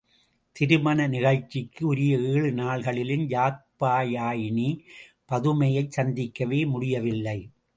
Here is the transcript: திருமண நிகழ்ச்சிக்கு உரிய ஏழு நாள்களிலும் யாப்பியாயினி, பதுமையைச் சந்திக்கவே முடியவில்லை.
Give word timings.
திருமண 0.55 1.07
நிகழ்ச்சிக்கு 1.07 1.87
உரிய 1.87 2.17
ஏழு 2.17 2.49
நாள்களிலும் 2.51 3.25
யாப்பியாயினி, 3.29 4.67
பதுமையைச் 5.31 5.91
சந்திக்கவே 5.91 6.65
முடியவில்லை. 6.65 7.39